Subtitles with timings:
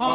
[0.00, 0.08] Smile,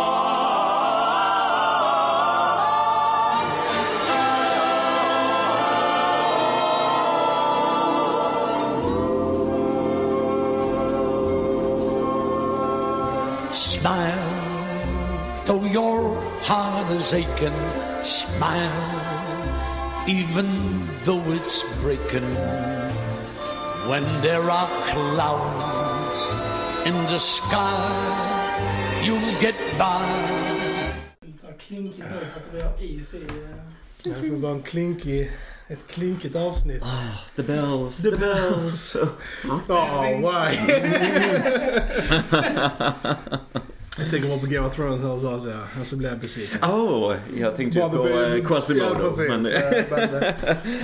[15.45, 17.54] though your heart is aching.
[18.04, 18.71] Smile,
[20.07, 22.25] even though it's breaking.
[23.88, 28.34] When there are clouds in the sky,
[29.06, 30.06] you'll get by.
[31.28, 33.22] Lite såhär klinkig nu för att vi har is i...
[34.04, 35.32] Det får vara en klinkig,
[35.68, 36.84] ett klinkigt avsnitt.
[37.36, 38.96] The bells, the bells.
[39.68, 40.58] Oh, why?
[43.98, 46.60] jag tänker bara på Game of Thrones och så, så, och så blir jag besviken.
[46.63, 48.85] Åh, jag tänkte ju på eh, Quasimodo.
[48.85, 49.30] Ja, precis.
[49.30, 49.46] men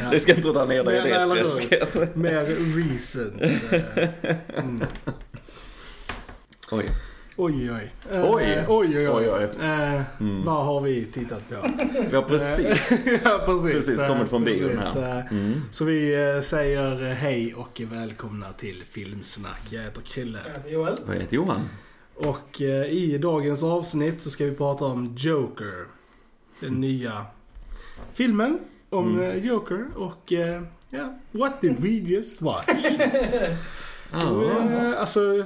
[0.03, 2.15] Ja, det ska inte dra ner dig i det träsket.
[2.15, 2.45] Mer
[2.75, 3.39] reason.
[3.41, 3.81] Eh,
[4.57, 4.83] Mm.
[6.71, 6.85] Oj.
[7.43, 7.91] Oj, oj.
[8.11, 8.65] Eh, Oj.
[8.67, 9.29] oj, oj, oj.
[9.29, 9.65] Oj, oj.
[9.65, 10.45] Eh, Mm.
[10.45, 11.55] Vad har vi tittat på?
[12.09, 13.71] Vi har precis, ja, precis.
[13.73, 15.27] precis Eh, kommit från bion precis, här.
[15.31, 15.61] Mm.
[15.71, 19.61] Så vi säger hej och välkomna till Filmsnack.
[19.69, 20.39] Jag heter Krille.
[20.47, 20.97] Jag heter Joel.
[21.05, 21.59] Vad heter Johan?
[22.15, 25.85] Och i dagens avsnitt så ska vi prata om Joker.
[26.59, 27.25] Den nya
[28.13, 29.43] filmen om Mm.
[29.47, 30.31] Joker och
[30.89, 32.85] ja, what did we just watch?
[34.13, 35.45] Ja, Eh, alltså,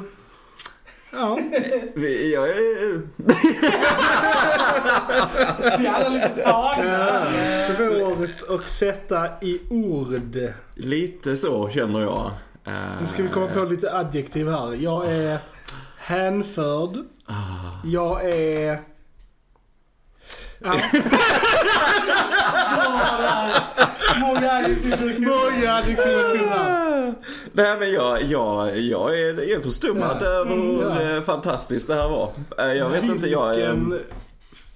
[1.16, 1.39] ja.
[1.95, 3.02] vi, jag är...
[5.77, 7.27] Vi är alla lite tagna.
[7.27, 10.38] Eh, Svårt att sätta i ord.
[10.75, 12.31] Lite så känner jag.
[12.67, 14.73] Eh, Nu ska vi komma på lite adjektiv här.
[14.73, 15.38] Jag är
[15.97, 16.89] hänförd.
[17.25, 17.33] Ah.
[17.83, 18.81] Jag är...
[20.59, 20.73] Ja,
[24.19, 25.21] Många adjektiv.
[25.21, 26.52] många adjektiv.
[27.58, 30.25] Nej men jag, jag, jag är, förstummad Ja.
[30.25, 31.16] över hur Mm, ja.
[31.17, 32.31] eh, fantastiskt det här var.
[32.59, 33.72] Eh, Jag vet inte, jag är...
[33.73, 34.00] Vilken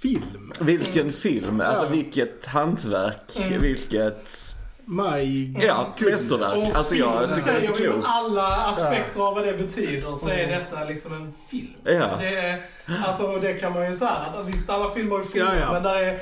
[0.02, 0.52] film.
[0.60, 1.90] Vilken film, alltså Ja.
[1.92, 3.62] vilket hantverk, Mm.
[3.62, 4.56] vilket...
[4.86, 6.76] My Ja, mästerverk.
[6.76, 8.08] Alltså jag film tycker det är klokt.
[8.08, 11.68] alla aspekter av vad det betyder så är detta liksom en film.
[11.84, 12.10] Ja.
[12.20, 12.62] Det, är,
[13.06, 15.74] alltså, det kan man ju säga att visst alla filmer är filmer Ja, ja.
[15.74, 16.20] men där är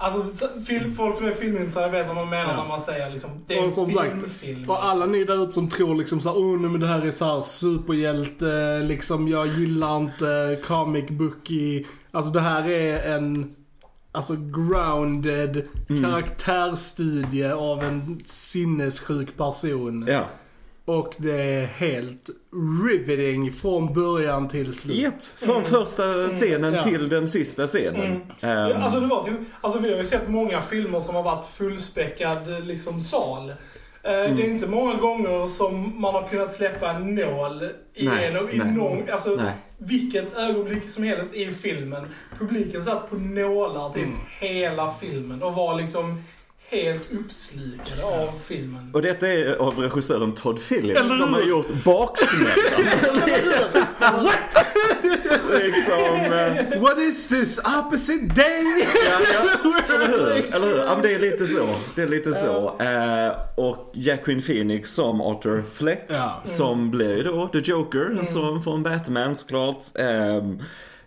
[0.00, 2.56] Alltså film, folk som är filmintresserade vet vad man menar Ja.
[2.62, 4.70] när man säger liksom det är Och en som sagt, film, film.
[4.70, 7.10] Och alla ni där ute som tror liksom såhär, oh nej, men det här är
[7.10, 11.84] såhär superhjälte, liksom jag gillar inte comic booky.
[12.10, 13.54] Alltså det här är en,
[14.12, 16.04] alltså grounded Mm.
[16.04, 20.04] karaktärstudie av en sinnessjuk person.
[20.08, 20.24] Ja.
[20.88, 22.30] Och det är helt
[22.86, 24.96] riveting från början till slut.
[24.96, 26.82] Japp, från första scenen Ja.
[26.82, 28.00] till den sista scenen.
[28.02, 28.12] Mm.
[28.40, 31.22] Ehm, Ja, Alltså det var typ, alltså vi har ju sett många filmer som har
[31.22, 33.48] varit fullspäckad liksom sal.
[33.50, 33.54] Eh,
[34.14, 34.36] Mm.
[34.36, 37.62] Det är inte många gånger som man har kunnat släppa en nål
[37.94, 38.72] i Nej, en, i nej.
[38.72, 39.52] någon, alltså Nej.
[39.78, 42.06] vilket ögonblick som helst i filmen.
[42.38, 44.16] Publiken satt på nålar typ Mm.
[44.40, 46.22] hela filmen och var liksom
[46.70, 48.90] helt uppslukade av filmen.
[48.94, 51.40] Och detta är av regissören Todd Phillips Eller som hur?
[51.42, 52.54] har gjort Baksmällan.
[54.24, 54.66] What?
[55.62, 56.32] liksom...
[56.32, 58.64] eh, What is this opposite day?
[59.08, 60.54] Ja, ja, eller hur?
[60.54, 60.76] Eller hur?
[60.78, 61.68] Ja, men det är lite så.
[61.94, 62.76] Det är lite så.
[62.80, 66.04] Eh, och Jacqueline Phoenix som Arthur Fleck.
[66.08, 66.42] Ja.
[66.44, 69.78] Som blir ju då The Joker, som från Batman såklart.
[69.94, 70.42] Eh,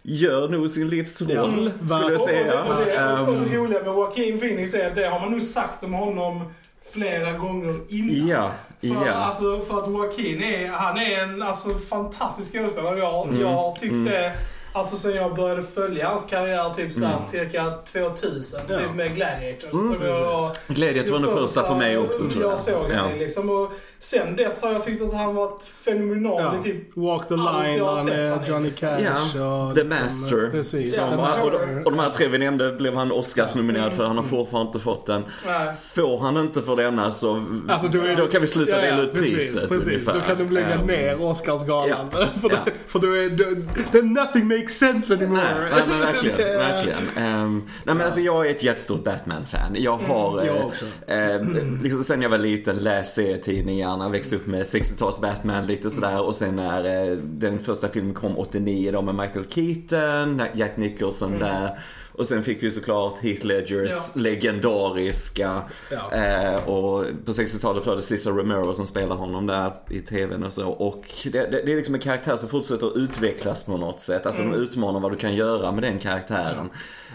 [0.04, 1.96] gör nog sin livsroll, Ja.
[1.96, 2.64] skulle jag säga.
[2.64, 5.42] och, det, och, det, Ehm, roliga med Joaquin Phoenix är att det har man nog
[5.42, 6.54] sagt om honom
[6.94, 8.28] flera gånger innan.
[8.28, 8.52] ja,
[8.82, 9.12] För, ja.
[9.14, 13.00] alltså, för att Joaquin är, han är en alltså, fantastisk skådespelare.
[13.00, 13.42] Jag, Mm.
[13.42, 14.32] jag har tyckt Mm.
[14.74, 17.22] Det alltså, sen jag började följa hans karriär typ sådär, Mm.
[17.24, 18.60] cirka 2000.
[18.68, 18.76] Ja.
[18.76, 19.74] Typ med Gladiators.
[19.74, 19.94] Mm.
[19.94, 22.52] Som jag, Gladiator var den första för mig också tror jag.
[22.52, 23.04] Jag såg ja.
[23.14, 23.50] det liksom.
[23.50, 26.54] Och sen dess har jag tyckt att han varit fenomenal Ja.
[26.60, 28.70] i typ Walk the line, han är Johnny.
[28.72, 30.50] Cash och The liksom, Master.
[30.52, 30.98] Precis.
[30.98, 34.04] Ja, men- och, de, och de här tre vi nämnde blev han Oscarsnominerad för.
[34.06, 35.24] Han har fortfarande inte fått den.
[35.48, 35.74] Nej.
[35.96, 38.84] Får han inte för denna så Alltså, då, är, då kan vi sluta ja, ja,
[38.92, 40.14] dela ut precis, priset Precis, ungefär.
[40.14, 42.10] då kan de lägga ner Oscarsgalan.
[42.14, 42.58] ja, för, ja.
[42.88, 43.46] för då är då,
[43.92, 45.42] then nothing makes sense anymore.
[45.42, 46.98] Nej, nej men verkligen, verkligen.
[47.18, 49.76] Ehm, nej men alltså jag är ett jättestort Batman-fan.
[49.76, 50.86] Jag har, jag eh, också.
[51.08, 51.42] eh,
[51.84, 56.36] liksom sen jag var liten läst serietidningarna, växte upp med 60-tals Batman lite sådär och
[56.36, 61.78] sen när eh, den första filmen kom 89 då med Michael Keaton, Jack Nicholson där.
[62.14, 64.22] Och sen fick vi såklart Heath Ledgers Ja.
[64.22, 65.62] legendariska
[65.92, 66.14] Ja.
[66.14, 70.54] eh, och på 60-talet var det Cesar Romero som spelar honom där i tvn och
[70.54, 70.70] så.
[70.70, 74.26] Och det, det, det är liksom en karaktär som fortsätter att utvecklas på något sätt.
[74.26, 76.70] Alltså de utmanar vad du kan göra med den karaktären.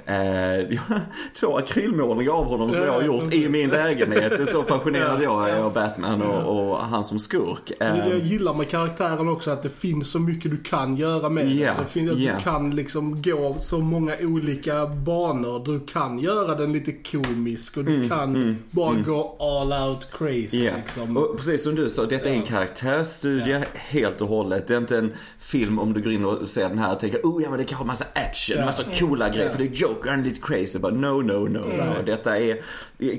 [0.06, 0.78] Eh,
[1.40, 4.48] två akrylmålningar av honom som Ja, jag har gjort i min lägenhet.
[4.48, 7.72] Så fascinerad jag är av Batman och, och han som skurk.
[7.78, 11.28] Det Eh, jag gillar med karaktären också att det finns så mycket du kan göra
[11.28, 11.56] med den.
[11.56, 12.34] Det finns, att ja.
[12.34, 15.64] Du kan liksom gå så många olika banor.
[15.64, 20.72] Du kan göra den lite komisk och du kan bara gå all out crazy Ja,
[20.76, 21.16] liksom.
[21.16, 24.68] och precis som du sa, detta är en karaktärsstudie helt och hållet.
[24.68, 27.20] Det är inte en film om du går in och ser den här och tänker
[27.22, 30.20] oh ja men det kanske massa action, massa coola grejer för det är Joker, han
[30.20, 30.78] är lite crazy.
[30.78, 32.02] Bara, no, no, no, no.
[32.06, 32.62] Detta är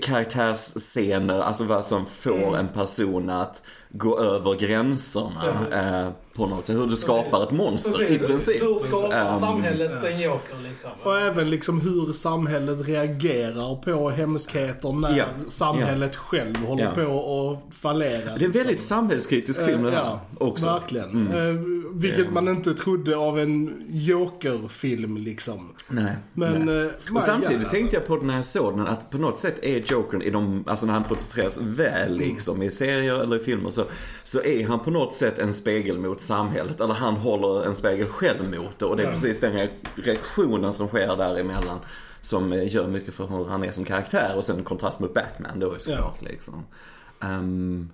[0.01, 6.75] karaktärsscener, alltså vad som får en person att gå över gränserna eh, på något sätt.
[6.75, 8.27] Hur du skapar ett monster i Precis.
[8.27, 8.63] princip.
[8.63, 10.89] Hur skapar Ehm, samhället en joker liksom?
[11.03, 16.91] Och även liksom hur samhället reagerar på hemskheter när Ja, samhället själv håller Ja.
[16.91, 18.37] på att fallera.
[18.37, 20.65] Det är en väldigt samhällskritisk film det Eh, här ja, också.
[20.65, 21.27] Verkligen.
[21.27, 21.53] Eh,
[21.93, 23.83] vilket man inte trodde av en
[24.41, 25.73] Joker-film liksom.
[25.89, 26.11] Nej.
[26.33, 26.77] Men, nej.
[26.85, 29.39] eh, my Och samtidigt God, tänkte jag på när jag såg den att på något
[29.39, 32.19] sätt är Jokern i de, alltså när han porträtteras väl Mm.
[32.19, 33.83] liksom i serier eller i filmer så,
[34.23, 36.81] så är han på något sätt en spegel mot samhället.
[36.81, 40.73] Eller han håller en spegel själv mot det och det är precis den re- reaktionen
[40.73, 41.79] som sker däremellan.
[42.21, 45.59] Som eh, gör mycket för hur han är som karaktär och sen kontrast mot Batman
[45.59, 46.65] då är såklart liksom.
[47.21, 47.89] Ehm,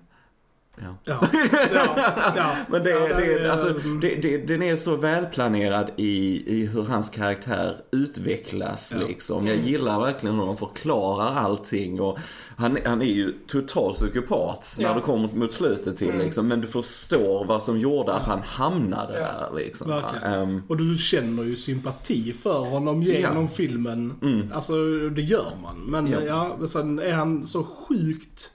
[0.76, 0.96] ja.
[1.04, 1.20] Ja.
[2.68, 6.82] Men det, Ja, det, är- alltså, det, det, den är så välplanerad i, i hur
[6.82, 9.46] hans karaktär utvecklas liksom.
[9.46, 12.18] Jag gillar verkligen hur de förklarar allting och
[12.56, 16.48] han, han är ju total psykopat när det kommer mot slutet till liksom.
[16.48, 20.02] Men du förstår vad som gjorde att han hamnade där liksom.
[20.24, 23.30] Ehm, Och du känner ju sympati för honom genom Ja.
[23.30, 23.48] Mm.
[23.48, 24.50] filmen.
[24.54, 24.72] Alltså,
[25.08, 25.76] det gör man.
[25.86, 26.20] Men Ja.
[26.60, 26.66] ja.
[26.66, 28.50] sen är han så sjukt,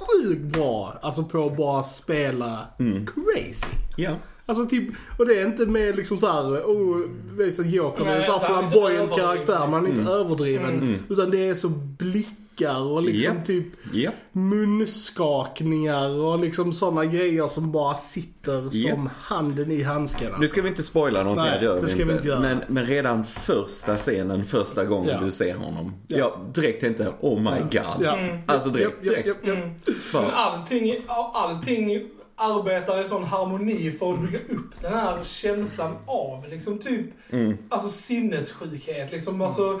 [0.00, 0.94] sjukt bra.
[1.02, 3.06] Alltså på att bara spela Mm.
[3.06, 3.66] crazy.
[3.96, 4.16] ja.
[4.46, 4.88] Alltså typ,
[5.18, 7.00] och det är inte med liksom såhär, oh,
[7.38, 8.74] visa Joker, det är inte flamboyant
[9.10, 10.12] överdriven, karaktär, man är inte Mm.
[10.12, 10.94] överdriven.
[11.08, 11.68] Utan det är så
[12.60, 13.44] blickar och liksom Ja.
[13.44, 14.10] typ Ja.
[14.32, 18.94] munskakningar och liksom sådana grejer som bara sitter Ja.
[18.94, 20.30] som handen i handsken.
[20.40, 22.40] Nu ska vi inte spoila någonting, Nej, det gör det vi ska vi inte göra.
[22.40, 25.24] Men, men redan första scenen, första gången Ja.
[25.24, 25.94] du ser honom.
[26.06, 26.18] Ja.
[26.18, 28.04] Jag direkt tänkte, oh my god.
[28.04, 28.18] Ja.
[28.46, 29.44] Alltså direkt, direkt.
[29.44, 29.70] Mm.
[30.34, 30.94] Allting,
[31.34, 32.02] allting
[32.40, 37.56] arbetar i sån harmoni för att bygga upp den här känslan av liksom typ, Mm.
[37.68, 39.12] alltså sinnessjukhet.
[39.12, 39.80] Liksom, alltså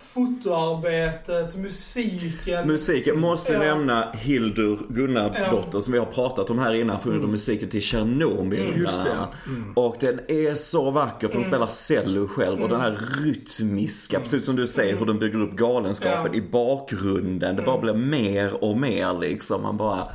[0.00, 2.66] fotoarbetet, musiken.
[2.66, 3.58] Musiken, måste Ja.
[3.58, 5.80] nämna Hildur Gunnardotter Ja.
[5.80, 7.30] som vi har pratat om här innan för mm.
[7.30, 8.60] musiken till Tjernobyl.
[8.68, 9.12] Mm, just det.
[9.12, 9.28] annat.
[9.74, 14.44] Och den är så vacker för hon spelar cello själv och den här rytmiska, precis
[14.44, 16.38] som du säger hur den bygger upp galenskapen Ja.
[16.38, 17.56] i bakgrunden.
[17.56, 19.62] Det bara blir mer och mer liksom.
[19.62, 20.08] Man bara,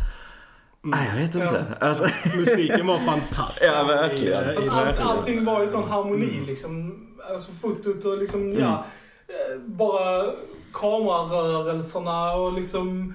[0.83, 1.65] nej jag vet inte.
[1.79, 2.07] Alltså,
[2.37, 3.63] Musiken var fantastisk.
[3.73, 4.43] Ja, verkligen.
[4.49, 6.99] I, i, Att i, allt, allting var i sån harmoni liksom.
[7.31, 8.85] Alltså fotot och liksom, ja.
[9.27, 10.31] eh, Bara
[10.73, 13.13] kamerarörelserna och liksom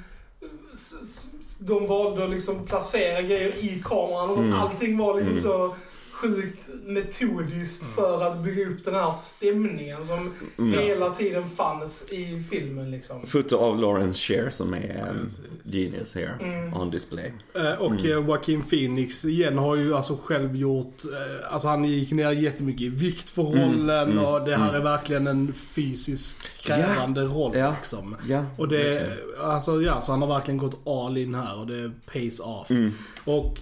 [0.73, 1.26] s- s-
[1.61, 4.55] de valde att liksom placera grejer i kameran och sånt.
[4.55, 5.75] Allting var liksom så
[6.20, 10.35] sjukt metodiskt för att bygga upp den här stämningen som
[10.73, 13.26] hela tiden fanns i filmen liksom.
[13.26, 15.29] foto av Lawrence Cher som är um,
[15.65, 16.75] genius here Mm.
[16.75, 17.32] on display.
[17.55, 18.05] Eh, Och Mm.
[18.05, 22.82] eh, Joaquin Phoenix igen har ju alltså själv gjort, eh, alltså han gick ner jättemycket
[22.82, 26.37] i vikt för rollen mm, och det här är verkligen en fysisk
[26.67, 27.75] krävande roll Ja.
[27.79, 28.17] liksom.
[28.29, 29.19] Ja, Och det, verkligen.
[29.44, 32.70] alltså ja, så han har verkligen gått all in här och det pays off.
[32.70, 32.93] Mm.
[33.25, 33.59] Och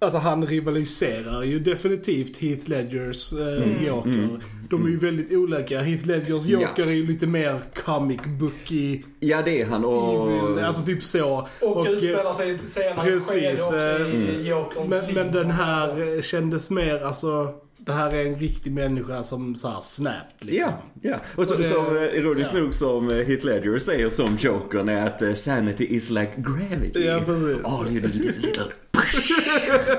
[0.00, 4.28] Alltså han rivaliserar ju definitivt Heath Ledgers eh, Joker.
[4.70, 5.80] De är ju väldigt olika.
[5.80, 6.60] Heath Ledgers Mm.
[6.60, 6.68] Ja.
[6.68, 10.30] Joker är ju lite mer comic booky, Ja det är han och...
[10.30, 11.48] evil, alltså typ så.
[11.62, 15.14] Och, eh, utspelar sig i ett senare precis, skede också i eh, Jokerns Men, liv.
[15.14, 19.80] men den här kändes mer, alltså det här är en riktig människa som så här
[19.80, 20.72] snapped liksom.
[21.02, 21.16] Ja, ja.
[21.36, 22.60] Och, så, Och det- som eh, ironiskt ja.
[22.60, 27.04] nog som eh, Heath Ledger säger som Jokern är att eh, sanity is like gravity.
[27.06, 27.56] Ja, precis.
[27.64, 28.64] All you need is a little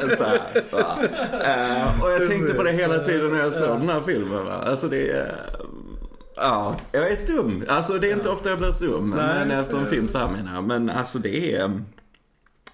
[0.18, 0.40] så här.
[1.44, 4.46] Eh, Och jag tänkte på det hela tiden när jag såg den här filmen.
[4.46, 4.54] Va?
[4.66, 5.36] Alltså det är...
[6.36, 7.64] Ja, jag är stum.
[7.68, 9.14] Alltså det är inte ofta jag blir stum.
[9.18, 9.46] Nej.
[9.48, 10.64] men efter en film så här menar jag.
[10.64, 11.82] Men alltså det är...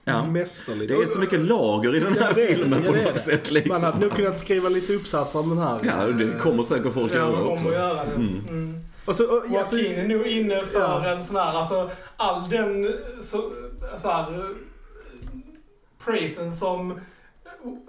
[0.07, 0.25] Ja.
[0.25, 0.87] Mästerligt.
[0.91, 3.19] Det är så mycket lager i den här Ja, det filmen Ja, på något det.
[3.19, 3.81] sätt liksom.
[3.81, 5.79] Man hade nog kunnat skriva lite uppsatser om den här.
[5.83, 7.67] Ja, det kommer säkert folk Ja, göra Kommer också.
[7.67, 8.11] att göra det.
[8.15, 8.79] Mm.
[9.05, 11.05] Och så, och, alltså, Joaquin är nog inne för Ja.
[11.07, 13.51] en sån här, alltså all den så,
[13.95, 14.25] så här,
[16.05, 16.99] praisen som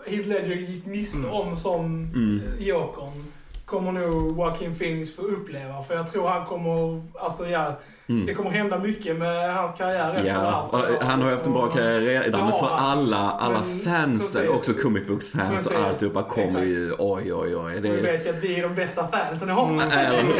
[0.06, 2.40] Heath Ledger gick miste om som Mm.
[2.58, 3.24] Jokern.
[3.64, 5.82] kommer nog Joaquin Phoenix få uppleva.
[5.82, 7.78] För jag tror han kommer, alltså ja,
[8.26, 10.20] det kommer hända mycket med hans karriär efter.
[10.30, 10.34] Mm.
[10.42, 12.40] Ja, och han har ju haft en bra karriär redan.
[12.44, 14.48] Men för alla, alla men fansen, precis.
[14.56, 16.64] också comic books fans och Precis, alltihopa kommer exakt.
[16.66, 17.72] ju, oj oj oj.
[17.82, 19.80] Det Du vet ju att vi är de bästa fansen i honom.
[19.80, 20.32] eller hur?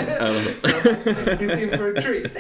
[1.37, 2.33] He's in for a treat.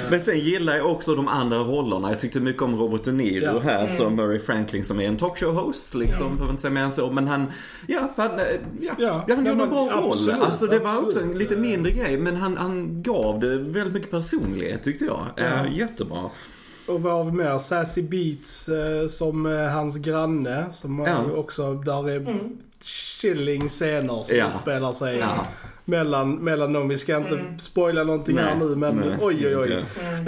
[0.10, 2.10] Men sen gillar jag också de andra rollerna.
[2.10, 3.58] Jag tyckte mycket om Robert De Niro Ja.
[3.64, 3.92] här Mm.
[3.92, 6.26] som Murray Franklin som är en talkshow-host liksom.
[6.32, 7.10] Behöver inte säga mer än så.
[7.10, 7.52] Men han,
[7.86, 8.44] ja, han, eh,
[8.80, 10.08] ja, Ja, han gjorde en bra roll.
[10.10, 12.18] absolut, Alltså det var också en lite mindre grej.
[12.18, 14.31] Men han, han gav det väldigt mycket personlighet
[14.82, 15.26] tyckte jag.
[15.36, 16.30] Eh, jättebra.
[16.88, 17.58] Och vad har vi mer?
[17.58, 20.66] Sassy Beats eh, som eh, hans granne.
[20.72, 21.24] Som Ja.
[21.26, 22.38] ju också, där är Mm.
[22.82, 24.50] chilling scener som Ja.
[24.52, 25.46] utspelar sig Ja.
[25.84, 26.88] mellan, mellan dem.
[26.88, 27.58] Vi ska inte Mm.
[27.58, 29.84] spoila någonting här nu men nej, oj oj oj.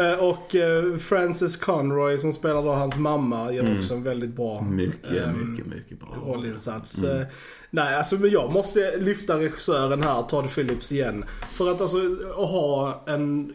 [0.06, 0.54] Eh, och
[1.00, 3.78] Frances Conroy som spelar då hans mamma gör Mm.
[3.78, 6.08] också en väldigt bra Mycket, ehm, mycket, mycket bra.
[6.26, 7.02] rollinsats.
[7.04, 7.24] Mm.
[7.70, 11.24] Nej, alltså men jag måste lyfta regissören här, Todd Phillips igen.
[11.50, 11.96] För att alltså
[12.38, 13.52] att ha en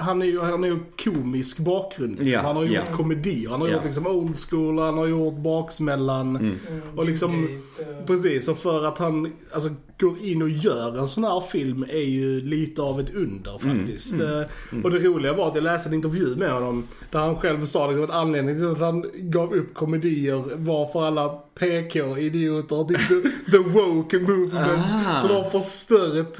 [0.00, 2.10] han är ju han är ju komisk bakgrund.
[2.10, 2.28] Liksom.
[2.28, 2.96] Ja, han har gjort ja.
[2.96, 3.50] komedier.
[3.50, 3.74] Han har Ja.
[3.74, 6.36] gjort liksom old school, han har gjort Baksmällan.
[6.36, 6.54] Mm.
[6.96, 7.60] Och liksom-
[8.06, 12.08] Precis, och för att han alltså, går in och gör en sån här film är
[12.08, 14.14] ju lite av ett under faktiskt.
[14.14, 14.40] Mm.
[14.40, 14.46] Eh,
[14.84, 17.86] Och det roliga var att jag läste en intervju med honom där han själv sa
[17.86, 21.28] liksom att anledningen till att han gav upp komedier var för alla
[21.60, 24.82] PK-idioter, typ the, the woke movement.
[25.06, 25.20] Ah.
[25.22, 26.38] Så de har förstört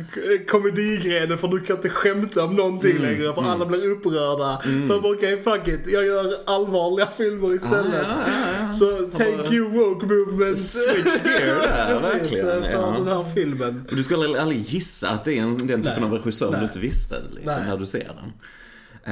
[0.48, 3.02] komedigrenen för du kan inte skämta om någonting Mm.
[3.02, 4.62] längre för alla blir upprörda.
[4.86, 8.06] Så han bara okej fuck it, jag gör allvarliga filmer istället.
[8.06, 8.72] Ah, ja, ja.
[8.72, 8.86] Så
[9.18, 10.58] thank you woke movement.
[10.60, 11.56] Switch gear
[11.88, 12.46] där, verkligen.
[12.46, 12.94] för Ja.
[12.98, 13.84] den här filmen.
[13.90, 16.04] Och du skulle aldrig gissa att det är en, den typen Nej.
[16.04, 16.60] av regissör Nej.
[16.60, 17.68] du inte visste liksom, Nej.
[17.68, 18.32] när du ser den.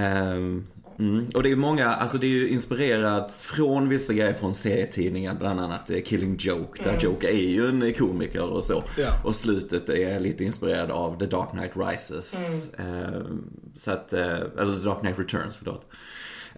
[0.02, 0.66] Ehm,
[0.98, 1.26] mm.
[1.34, 5.60] Och det är många, alltså det är ju inspirerat från vissa grejer från serietidningar, bland
[5.60, 8.84] annat eh, Killing Joke, där Joke är ju en komiker och så.
[8.98, 9.08] Ja.
[9.24, 12.70] Och slutet är lite inspirerad av The Dark Knight Rises.
[12.78, 14.26] Ehm, så att, eh,
[14.58, 15.86] eller The Dark Knight Returns, förlåt.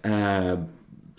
[0.03, 0.65] Ehm,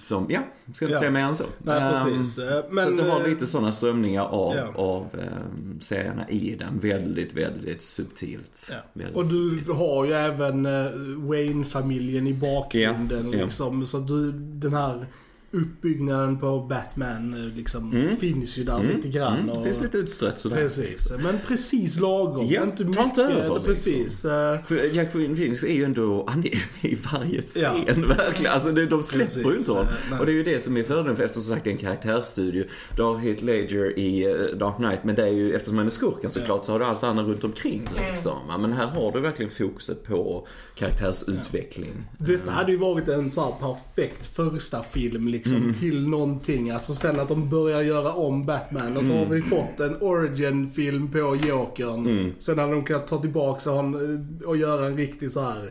[0.01, 0.41] som, ja,
[0.73, 0.99] ska inte Ja.
[0.99, 1.43] säga mer än så.
[1.57, 2.37] Nej, Ehm, precis.
[2.37, 4.67] Eh, Men, så att du har eh, lite sådana strömningar av, ja.
[4.75, 6.79] av eh, serierna i den.
[6.79, 8.67] Väldigt, väldigt subtilt.
[8.71, 8.77] Ja.
[8.93, 9.77] Väldigt Och du subtilt.
[9.77, 13.85] har ju även eh, Wayne-familjen i bakgrunden liksom.
[13.85, 15.05] Så du, den här
[15.51, 18.17] uppbyggnaden på Batman eh, liksom Mm.
[18.17, 19.37] finns ju där Mm, lite grann.
[19.37, 20.55] mm, och, finns lite utstrött sådär.
[20.55, 22.47] Precis, men precis lagom.
[22.49, 24.25] Ja, inte ta inte över, eller Precis.
[24.25, 27.93] eh, För Jack Phoenix är ju ändå, han är i varje scen Ja.
[28.17, 28.51] verkligen.
[28.53, 29.87] Alltså det, de släpper ju inte honom.
[30.11, 30.19] eh.
[30.19, 31.77] Och det är ju det som är fördelen för eftersom som sagt det är en
[31.77, 32.65] karaktärsstudio.
[32.95, 35.91] Du har Heath Ledger i eh, Dark Knight men det är ju, eftersom han är
[35.91, 38.37] skurken såklart så har du allt annat runt omkring liksom.
[38.49, 41.93] Ja, Men här har du verkligen fokuset på karaktärsutveckling.
[42.17, 45.73] Detta hade ju varit en så här perfekt första film liksom Mm.
[45.73, 46.69] till någonting.
[46.71, 49.29] Alltså sen att de börjar göra om Batman och så har Mm.
[49.31, 52.05] vi fått en origin-film på Jokern.
[52.07, 52.31] Mm.
[52.39, 55.69] Sen hade de kunnat ta tillbaka honom och göra en riktigt så här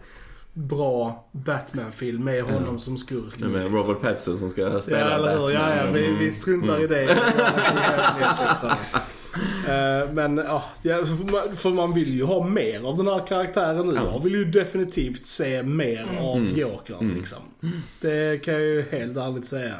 [0.54, 3.42] bra Batman-film med honom som skurk.
[3.42, 5.50] Är med Robert Pattinson som ska spela Ja, eller hur?
[5.52, 7.18] Ja, ja, vi, vi struntar i det.
[9.68, 10.62] Eh, Men ja,
[11.54, 13.94] för man- vill ju ha mer av den här karaktären nu.
[13.94, 14.12] Ja.
[14.12, 16.58] Jag vill ju definitivt se mer av Mm.
[16.58, 17.38] Jokern liksom.
[18.00, 19.74] Det kan jag ju helt ärligt säga.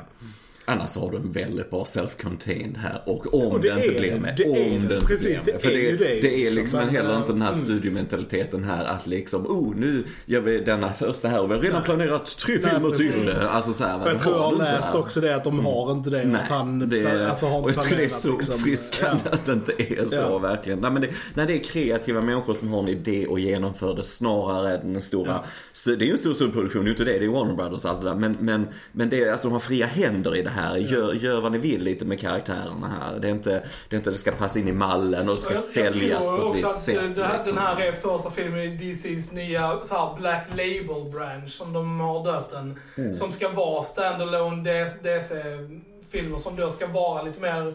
[0.64, 4.00] Annars har du en väldigt bra self-contained här och om Och det det, inte är
[4.00, 4.34] blir med.
[4.36, 4.88] det är om det.
[4.88, 5.62] det inte Precis, blir med.
[5.62, 6.80] För är det, ju det, det är liksom.
[6.80, 7.64] heller inte den här mm.
[7.64, 11.76] studiomentaliteten här att liksom, oh nu gör vi denna första här och vi har redan
[11.76, 11.84] Nej.
[11.84, 13.12] planerat tre Nej, filmer till.
[13.12, 13.38] precis.
[13.38, 16.24] Alltså så här, jag tror jag har läst också det att de har inte det.
[16.24, 18.54] Nej, han, det, alltså, har inte och jag tycker det är så liksom.
[18.54, 19.30] uppfriskande Ja.
[19.32, 20.38] att det inte är så Ja.
[20.38, 20.78] verkligen.
[20.78, 24.04] Nej, men det, när det är kreativa människor som har en idé och genomför det
[24.04, 25.40] snarare än den stora,
[25.84, 25.94] Ja.
[25.96, 27.90] det är ju en stor subproduktion, det är inte det, det är Warner Brothers och
[27.90, 28.14] allt det där.
[28.14, 30.59] Men, men, men det är, alltså de har fria händer i det här.
[30.78, 33.18] Gör, gör vad ni vill lite med karaktärerna här.
[33.18, 33.50] Det är inte,
[33.88, 36.26] det är inte att det ska passa in i mallen och det ska Jag- säljas
[36.26, 36.98] jag på tror ett visst sätt.
[36.98, 37.56] att det här, liksom.
[37.56, 42.00] den här är första filmen i DCs nya så här, Black Label branch, som de
[42.00, 42.78] har döpt den.
[42.96, 43.14] Mm.
[43.14, 44.62] Som ska vara standalone
[45.02, 47.74] DC-filmer som då ska vara lite mer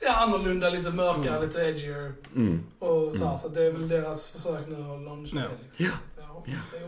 [0.00, 2.12] ja, annorlunda, lite mörkare, lite edgier.
[2.36, 2.62] Mm.
[2.78, 5.42] Och så, här, så det är väl deras försök nu att launcha Ja.
[5.42, 5.48] det.
[5.64, 5.84] Liksom.
[5.84, 5.90] Ja.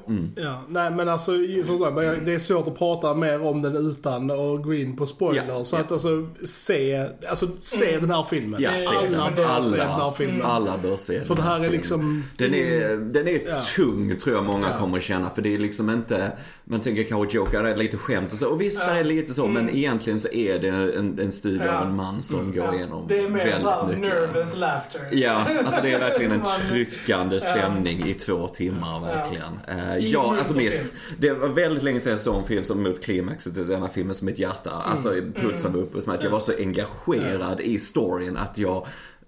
[0.08, 0.32] Mm.
[0.36, 1.32] Ja, nej men alltså
[1.64, 4.96] som sagt, men det är svårt att prata mer om den utan att gå in
[4.96, 5.44] på spoilers.
[5.48, 5.80] Ja, så ja.
[5.80, 6.08] att alltså
[6.44, 8.00] se, alltså se Mm.
[8.00, 8.62] den här filmen.
[8.62, 9.20] Ja, se den.
[9.20, 10.42] alla bör se den här Alla, filmen.
[10.42, 12.24] alla bör se För den det här är liksom...
[12.36, 13.60] Den är, den är Ja.
[13.76, 14.78] tung tror jag många Ja.
[14.78, 16.32] kommer att känna för det är liksom inte,
[16.64, 18.48] man tänker kanske Joker, det är lite skämt och så.
[18.48, 18.92] Och visst, Ja.
[18.92, 19.76] det är lite så, men Mm.
[19.76, 21.78] egentligen så är det en, en studie Ja.
[21.78, 24.00] av en man som går Ja, igenom det är mer väldigt så här mycket.
[24.00, 25.08] nervous laughter.
[25.12, 29.43] Ja, alltså det är verkligen en tryckande stämning i två timmar verkligen.
[29.68, 32.82] Eh, Ingen ja, alltså mitt, det var väldigt länge sedan jag såg en film som
[32.82, 34.70] mot klimaxet i denna filmen som mitt hjärta.
[34.70, 35.32] Alltså Mm.
[35.32, 36.16] pulsen var uppe hos mig.
[36.16, 38.86] Att jag var så engagerad i storyn att jag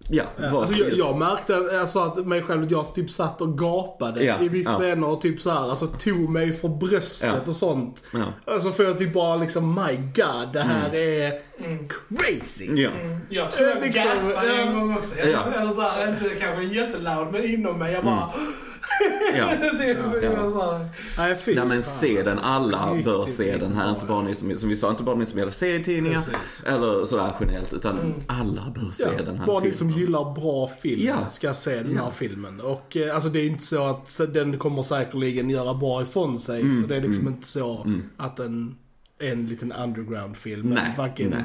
[0.08, 3.58] Ja, var Alltså, jag, jag märkte alltså, att mig själv att jag typ satt och
[3.58, 4.78] gapade Ja, i vissa ja.
[4.78, 7.50] scener och typ så här, alltså tog mig för bröstet Ja.
[7.50, 8.04] och sånt.
[8.12, 8.52] Ja.
[8.52, 11.32] Alltså för jag typ bara liksom, my god, det här är
[11.64, 11.88] Mm.
[11.88, 12.66] crazy.
[12.82, 12.90] Ja.
[13.28, 14.54] Jag tror jag Liksom, gaspade ja.
[14.54, 15.18] en gång också.
[15.18, 15.44] Jag, Ja.
[15.60, 17.92] Eller så här, inte kanske jätteloud, men inom mig.
[17.92, 18.30] Jag bara...
[19.36, 19.48] Ja.
[19.78, 20.50] typ, Ja.
[20.50, 20.86] så
[21.18, 23.90] Nej, fy Nej men fan, se den, alla Riktigt, bör se den här.
[23.90, 26.62] Inte bara ni som, som vi sa, inte bara ni som gillar serietidningar Precis.
[26.66, 27.72] eller sådär generellt.
[27.72, 29.76] Utan alla bör se Ja, den här bara ni filmen.
[29.78, 31.28] som gillar bra film Ja.
[31.28, 32.10] ska se den här Ja.
[32.10, 32.60] filmen.
[32.60, 36.60] Och eh, alltså det är inte så att den kommer säkerligen göra bra ifrån sig.
[36.60, 38.76] Mm, Så det är liksom inte så att den
[39.18, 40.68] är en liten underground-film.
[40.68, 41.44] Nej, nej.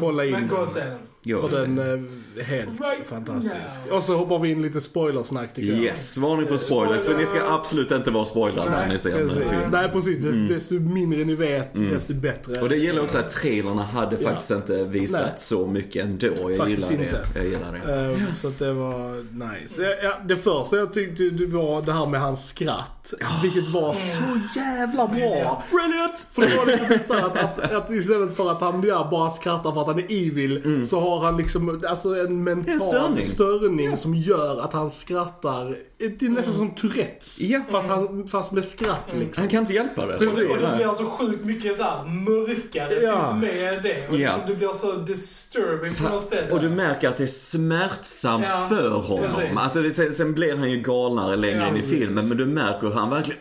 [0.00, 0.98] kolla in Men gå och se den.
[1.26, 3.54] Jo, För den är helt Right fantastisk.
[3.88, 3.96] now.
[3.96, 5.82] Och så hoppar vi in lite spoilersnack tycker jag.
[5.84, 7.04] Yes, varning för spoilers.
[7.04, 9.38] För ni ska absolut inte vara spoilade när ni ser den Precis.
[9.42, 9.70] filmen.
[9.70, 12.52] Nej precis, Des- desto mindre ni vet, desto bättre.
[12.52, 12.62] Mm.
[12.62, 14.28] Och det gillar också att trailrarna hade Ja.
[14.28, 15.32] faktiskt inte visat Nej.
[15.36, 16.26] så mycket ändå.
[16.50, 17.26] Jag Faktiskt gillar inte.
[17.34, 17.38] det.
[17.40, 17.94] Jag gillar det.
[18.14, 19.16] Ehm, Så att det var
[19.52, 19.82] nice.
[19.82, 23.14] Ja, ja, det första jag tyckte var det här med hans skratt.
[23.42, 25.62] Vilket var så jävla bra.
[25.70, 26.26] Brilliant!
[26.32, 29.72] För det var liksom typ att, att, att istället för att han ja, bara skrattar
[29.72, 33.24] för att han är evil så har han liksom alltså en mental En störning.
[33.24, 35.76] störning som gör att han skrattar.
[35.98, 37.40] Det är nästan som Tourettes.
[37.40, 37.60] Ja.
[37.70, 39.42] Fast, han, fast med skratt liksom.
[39.42, 40.18] Han kan inte hjälpa det.
[40.18, 40.44] Precis.
[40.44, 43.32] Och det blir så sjukt mycket så här mörkare Ja.
[43.32, 44.08] typ med det.
[44.08, 44.18] Och Ja.
[44.18, 46.52] liksom det blir så disturbing på något sätt.
[46.52, 49.30] Och du märker att det är smärtsamt Ja, för honom.
[49.36, 49.56] precis.
[49.56, 51.98] Alltså det, sen, sen blir han ju galnare längre Ja, in i precis.
[51.98, 53.40] filmen men du märker hur han verkligen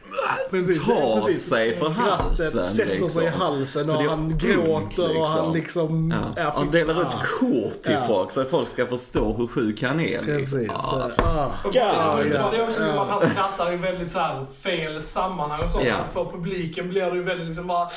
[0.50, 1.44] Precis, tar precis.
[1.50, 2.64] sig för Skrattet halsen.
[2.64, 3.10] sätter liksom.
[3.10, 6.12] sig i halsen och han ont, gråter och han liksom...
[6.36, 6.44] Ja.
[6.44, 7.08] ja, han delar ut
[7.40, 8.04] kort till Ja.
[8.08, 10.22] folk så att folk ska förstå hur sjuk han är.
[10.22, 10.60] liksom.
[10.60, 10.68] Precis.
[10.68, 11.12] Ja.
[11.18, 11.50] Ah.
[11.74, 15.02] Ja, bara, ja, det är också liksom att han skrattar i väldigt så här fel
[15.02, 15.86] sammanhang och sånt.
[15.86, 15.96] Ja.
[16.14, 17.88] Så för publiken blir det ju väldigt liksom bara...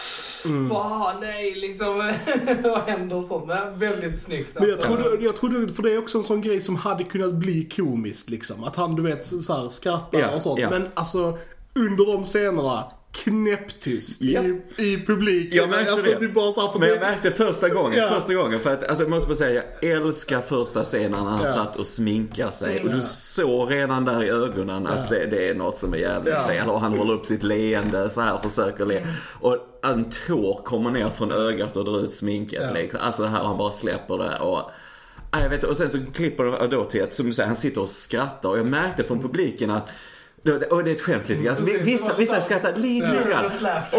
[0.44, 0.68] Mm.
[0.68, 1.96] Bara, "Ah, nej, liksom.
[2.64, 3.46] Vad händer och sånt.
[3.46, 4.50] Men väldigt snyggt.
[4.54, 4.88] Men jag alltså.
[4.96, 8.30] trodde, jag trodde, för det är också en sån grej som hade kunnat bli komiskt
[8.30, 8.64] liksom.
[8.64, 10.60] Att han, du vet, så här, skrattar Ja, och sånt.
[10.60, 10.70] ja.
[10.70, 11.38] Men alltså,
[11.74, 12.84] under de scenerna,
[13.24, 14.42] knäpptyst Ja.
[14.42, 14.60] i,
[14.92, 15.56] i publiken.
[15.56, 16.18] Jag märkte alltså, det.
[16.18, 18.08] det är bara så här, för Men jag det, märkte första gången, Ja.
[18.10, 21.40] första gången för att, alltså jag måste bara säga, jag älskar första scenen när han
[21.42, 21.52] Ja.
[21.52, 22.80] satt och sminkade sig.
[22.80, 22.92] Och Ja.
[22.92, 25.16] du såg redan där i ögonen att Ja.
[25.16, 26.46] det, det är något som är jävligt Ja.
[26.48, 26.68] fel.
[26.68, 29.06] Och han håller upp sitt leende så här och försöker le.
[29.40, 32.72] Och en tår kommer ner från ögat och drar ut sminket Ja.
[32.74, 33.00] liksom.
[33.02, 34.70] Alltså det här, han bara släpper det och
[35.32, 37.56] Ja, jag vet, och sen så klipper de då till att, som du säger, han
[37.56, 39.88] sitter och skrattar och jag märkte från publiken att
[40.54, 41.48] och det är ett skämt lite grann.
[41.48, 43.44] Alltså, Precis, vissa, det vissa lite- skrattar lite, lite grann.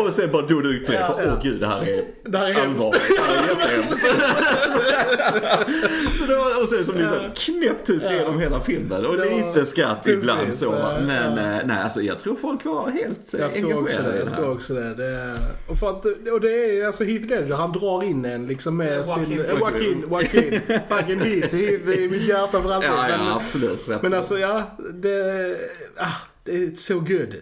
[0.05, 1.19] Och sen bara du du till Ja.
[1.25, 3.01] Åh gud, det här är Det här är allvarligt.
[3.17, 4.01] Det här är jättehemskt.
[6.19, 9.05] så det var, och sen som sa, knäpptyst genom hela filmen.
[9.05, 10.71] Och Det lite skratt ibland så.
[11.07, 14.17] Men eh, nej, alltså jag tror folk var helt eh, jag tror också engagerade det.
[14.17, 14.93] Jag det tror också det.
[14.93, 18.47] det är, och, för att, och det är alltså Heath Ledger, han drar in en
[18.47, 19.45] liksom med Joaquin sin...
[19.59, 20.61] Joaquin, Joaquin.
[20.89, 21.47] Fucking Heath.
[21.51, 22.89] Det är mitt hjärta för alltid.
[22.89, 23.71] Ja, ja, absolut.
[23.71, 24.01] absolut.
[24.01, 25.55] Men alltså ja, det...
[25.97, 26.07] Ah,
[26.47, 27.35] är so good.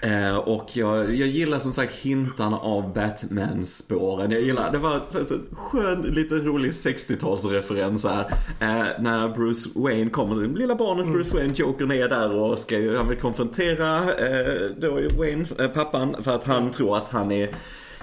[0.00, 4.30] Eh, och jag, jag gillar som sagt hintarna av Batman-spåren.
[4.30, 8.24] Jag gillar, det var så skön, lite rolig 60-talsreferens här.
[8.60, 12.78] Eh, när Bruce Wayne kommer, det lilla barnet Bruce Wayne, Jokern är där och ska
[12.78, 17.32] ju, han vill konfrontera eh, då Wayne, eh, pappan, för att han tror att han
[17.32, 17.50] är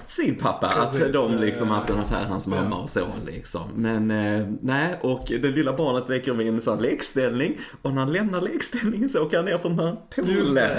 [0.06, 3.62] sin pappa, Precis, att de liksom haft en affär, hans mamma och så liksom.
[3.76, 8.12] Men eh, nej, och det lilla barnet leker med en sån lekställning och när han
[8.12, 10.70] lämnar lekställningen så åker han ner från den här poolen.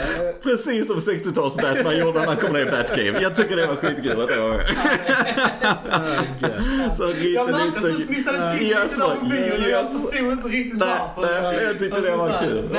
[0.44, 3.22] Precis som 60-tals Batman gjorde när han kom ner i Batcave.
[3.22, 4.62] Jag tycker det var skitkul att det var
[6.96, 10.02] så lite, Jag märkte att du fnissade till Yes, lite där bion och jag Yes.
[10.12, 11.42] förstod inte riktigt Nej, varför.
[11.44, 12.70] nej, jag tyckte det var kul.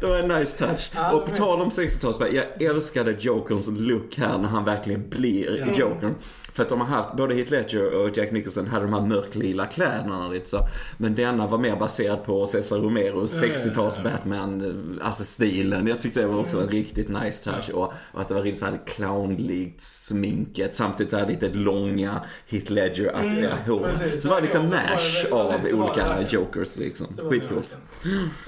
[0.00, 0.90] Det var en nice touch.
[1.12, 5.72] Och på tal om 60-tals Batman, jag älskade Jokerns look här när han verkligen blir
[5.78, 6.16] Jokern.
[6.58, 9.66] För att de har haft, både Heath Ledger och Jack Nicholson hade de här mörklila
[9.66, 10.68] kläderna lite så.
[10.96, 15.86] Men denna var mer baserad på Cesar Romeros Ja, ja, ja, 60-tals Batman, alltså stilen.
[15.86, 17.70] Jag tyckte det var också en riktigt nice touch.
[17.70, 20.74] Och, och att det var riktigt såhär clownlikt sminket.
[20.74, 23.86] Samtidigt det här lite långa Heath Ledger-aktiga Mm, hår.
[23.86, 24.22] precis.
[24.22, 26.16] Så det var liksom det mash av precis, det olika.
[26.28, 27.06] Jokers liksom.
[27.30, 27.76] Skitcoolt.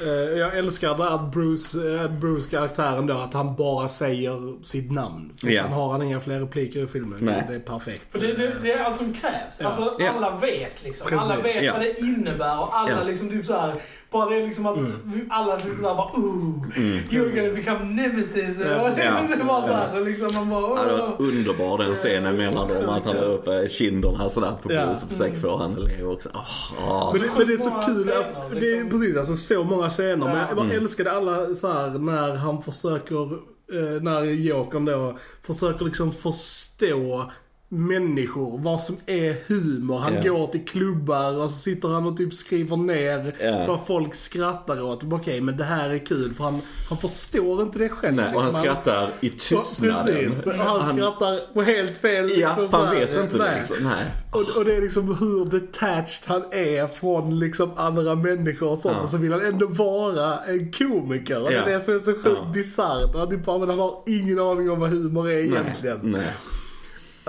[0.02, 4.90] Eh, Jag älskar det att Bruce, eh, Bruce karaktären då, att han bara säger sitt
[4.92, 5.32] namn.
[5.40, 5.62] För Ja.
[5.62, 7.18] sen har han inga fler repliker i filmen.
[7.22, 7.44] Nej.
[7.48, 7.99] Det är perfekt.
[8.10, 9.60] För det, det, det är allt som krävs.
[9.60, 9.66] Ja.
[9.66, 10.10] Alltså, Ja.
[10.16, 11.06] alla vet liksom.
[11.08, 11.30] Precis.
[11.30, 11.72] Alla vet Ja.
[11.72, 13.74] vad det innebär och alla liksom typ så här.
[14.10, 16.64] Bara det är liksom att vi alla liksom där bara ooh,
[17.10, 18.64] you're gonna become nemesis.
[18.66, 18.82] Ja.
[18.90, 18.96] Och
[19.36, 22.88] det var så här, och liksom man bara Ja, underbar den scenen mellan dem.
[22.88, 24.84] Att han la upp eh, kinderna sådär på Ja.
[24.90, 26.28] Och försöker få han att le också.
[26.34, 27.10] Åh.
[27.12, 28.90] Men det, men det är så kul, scener, alltså, det är liksom.
[29.00, 30.16] precis, alltså så många scener.
[30.26, 30.82] Men jag bara Mm.
[30.82, 33.32] älskade alla så här när han försöker,
[33.72, 37.30] eh, när Jokern då försöker liksom förstå
[37.72, 39.98] människor, vad som är humor.
[39.98, 40.32] Han Ja.
[40.32, 43.64] går till klubbar och så sitter han och typ skriver ner Ja.
[43.68, 45.04] vad folk skrattar åt.
[45.12, 48.16] Okej, men det här är kul för han, han förstår inte det själv.
[48.16, 48.62] Nej, och han liksom.
[48.62, 50.04] skrattar i tystnaden.
[50.04, 52.94] Precis, han, skrattar på helt fel Ja, liksom, för han här.
[53.06, 53.58] vet inte det Nej.
[53.58, 53.76] liksom.
[53.80, 54.04] Nej.
[54.32, 58.94] Och, och det är liksom hur detached han är från liksom andra människor och sånt.
[58.98, 59.02] Ja.
[59.02, 61.42] Och så vill han ändå vara en komiker.
[61.42, 61.64] Och Ja.
[61.64, 62.50] det är det som är så sjukt Ja.
[62.54, 63.14] bisarrt.
[63.14, 65.98] Han, typ han har ingen aning om vad humor är egentligen.
[66.02, 66.26] Nej.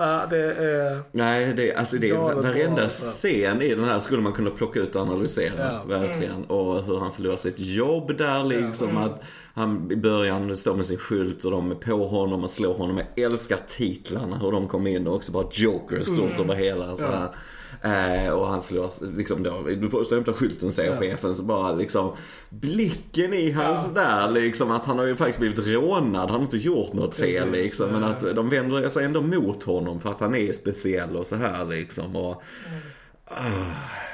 [0.02, 1.02] Ja, det är...
[1.12, 4.96] Nej, det, alltså det är varenda scen i den här skulle man kunna plocka ut
[4.96, 5.52] och analysera.
[5.58, 5.82] Ja.
[5.98, 6.44] Verkligen.
[6.44, 8.96] Och hur han förlorar sitt jobb där liksom.
[8.96, 9.22] Att
[9.54, 13.00] han i början står med sin skylt och de är på honom och slår honom.
[13.14, 17.06] Jag älskar titlarna, hur de kom in och också bara Joker stort över hela så
[17.06, 17.28] här.
[17.82, 21.36] Eh, och han förlorar, liksom då, du får stå och hämta skylten säger chefen.
[21.36, 22.12] Så bara liksom
[22.50, 26.30] blicken i hans där liksom att han har ju faktiskt blivit rånad.
[26.30, 27.90] Han har inte gjort något fel Precis, liksom.
[27.90, 31.36] Men att de vänder sig ändå mot honom för att han är speciell och så
[31.36, 32.16] här liksom.
[32.16, 32.42] Och,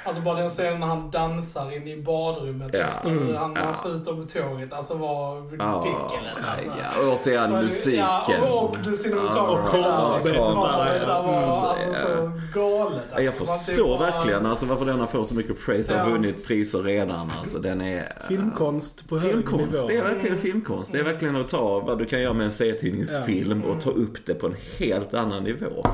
[0.05, 2.79] Alltså bara den scenen när han dansar inne i badrummet Ja.
[2.81, 3.37] efter Mm.
[3.37, 3.75] han Ja.
[3.75, 4.73] skjuter på tåget.
[4.73, 6.71] Alltså var Ja, ridiculous alltså.
[7.01, 8.05] ja, och återigen musiken.
[8.29, 9.79] Ja, och the cinematography.
[9.79, 10.35] Ja, och där, liksom.
[10.55, 12.33] kamerarbetet där, Kamerarbetet var mm, så, alltså ja.
[12.53, 13.03] så galet.
[13.12, 13.23] Alltså.
[13.23, 16.12] Jag förstår bara- verkligen alltså varför denna får så mycket praise och har Ja.
[16.12, 17.33] vunnit priser redan.
[17.38, 18.12] Alltså den är...
[18.29, 19.88] Filmkonst på hög Filmkonst, nivå.
[19.88, 20.92] det är verkligen filmkonst.
[20.92, 24.27] Det är verkligen att ta vad du kan göra med en serietidningsfilm och ta upp
[24.27, 25.87] det på en helt annan nivå.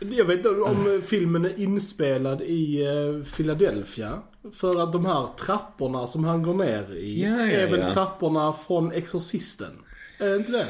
[0.00, 4.18] Jag vet inte om filmen är inspelad i eh, Philadelphia.
[4.52, 7.88] För att de här trapporna som han går ner i Ja, ja, är väl ja.
[7.88, 9.72] trapporna från Exorcisten?
[10.18, 10.66] Är det inte det?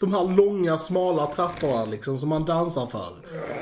[0.00, 3.08] De här långa smala trapporna liksom som man dansar för.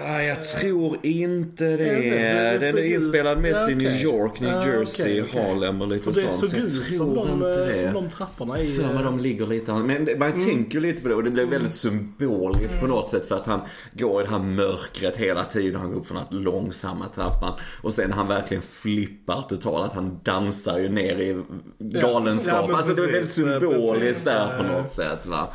[0.07, 1.77] Ah, jag tror inte det.
[1.77, 4.01] vet inte, det Den är inspelad ut- mest ja, i New.
[4.03, 5.43] York, New Ja, Jersey, okej, okej.
[5.49, 6.33] Harlem och lite det sånt.
[6.33, 7.75] såg Så jag tror de, inte det.
[7.75, 8.73] som de trapporna i...
[8.73, 10.45] För mig de ligger lite Men det- man Mm.
[10.45, 13.47] tänker ju lite på det och det blir väldigt symboliskt på något sätt för att
[13.47, 13.61] han
[13.93, 15.81] går i det här mörkret hela tiden.
[15.81, 17.53] Han går upp för den här långsamma trappan.
[17.83, 19.93] Och sen han verkligen flippar totalt.
[19.93, 21.43] Han dansar ju ner i
[21.79, 22.55] galenskap.
[22.61, 25.53] Ja, men alltså det är väldigt precis, symboliskt precis, där på något sätt va.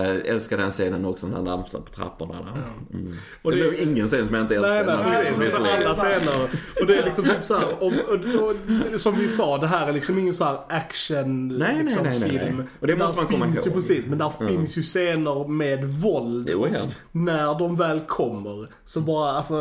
[0.00, 2.98] Äh, älskar den scenen också när han dansar på trapporna där.
[2.98, 3.14] Mm.
[3.42, 4.84] Och det det- är ingen scen som jag inte älskar.
[4.86, 5.76] Nej, nej, Alltså, visserligen.
[5.86, 6.48] alla scener.
[6.80, 8.50] Och det är liksom typ så här, och, och,
[8.94, 12.02] och, som vi sa, det här är liksom ingen så här action Nej, nej, liksom,
[12.04, 12.56] nej, nej, film.
[12.56, 12.66] nej.
[12.80, 13.78] Och det måste där man komma finns Ju, ihåg.
[13.78, 16.48] precis, men där finns ju scener med våld.
[16.52, 16.80] Jo, ja.
[17.12, 19.54] När de väl kommer, så bara alltså...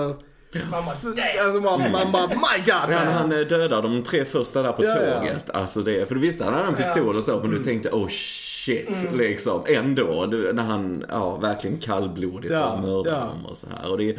[0.54, 1.46] Man bara, s- damn.
[1.46, 3.14] Alltså man, man bara, my god Ja, när man.
[3.14, 5.20] han eh, dödar de tre första där på Ja, ja.
[5.20, 5.50] tåget.
[5.50, 8.08] Alltså det, för du visste han hade en pistol och så, men du tänkte oh
[8.08, 8.51] shit,
[9.14, 9.64] liksom.
[9.68, 13.20] Ändå, när han, ja, verkligen kallblodigt Ja, mördar ja.
[13.26, 13.92] dem och så här.
[13.92, 14.16] Och det,